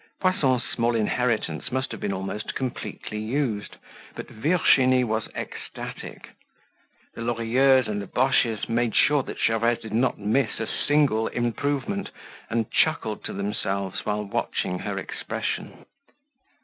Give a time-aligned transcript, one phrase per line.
[0.19, 3.75] Poisson's small inheritance must have been almost completely used,
[4.15, 6.29] but Virginie was ecstatic.
[7.13, 12.09] The Lorilleuxs and the Boches made sure that Gervaise did not miss a single improvement
[12.49, 15.85] and chuckled to themselves while watching her expression.